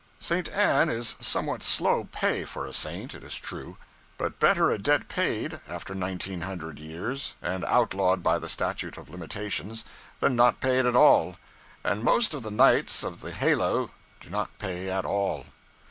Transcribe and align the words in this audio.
St. 0.19 0.49
Anne 0.49 0.89
is 0.89 1.15
somewhat 1.19 1.61
slow 1.61 2.05
pay, 2.11 2.43
for 2.43 2.65
a 2.65 2.73
Saint, 2.73 3.13
it 3.13 3.23
is 3.23 3.37
true; 3.37 3.77
but 4.17 4.39
better 4.39 4.71
a 4.71 4.79
debt 4.79 5.07
paid 5.07 5.59
after 5.69 5.93
nineteen 5.93 6.41
hundred 6.41 6.79
years, 6.79 7.35
and 7.39 7.63
outlawed 7.65 8.23
by 8.23 8.39
the 8.39 8.49
statute 8.49 8.97
of 8.97 9.09
limitations, 9.09 9.85
than 10.19 10.35
not 10.35 10.59
paid 10.59 10.87
at 10.87 10.95
all; 10.95 11.37
and 11.83 12.01
most 12.03 12.33
of 12.33 12.41
the 12.41 12.49
knights 12.49 13.03
of 13.03 13.21
the 13.21 13.29
halo 13.31 13.91
do 14.19 14.31
not 14.31 14.57
pay 14.57 14.89
at 14.89 15.05
all. 15.05 15.45